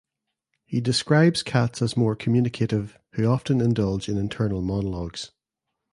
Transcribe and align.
He 0.65 0.81
describes 0.81 1.43
cats 1.43 1.79
as 1.79 1.95
more 1.95 2.15
communicative 2.15 2.97
who 3.11 3.27
often 3.27 3.61
indulge 3.61 4.09
in 4.09 4.17
"internal 4.17 4.63
monologues". 4.63 5.29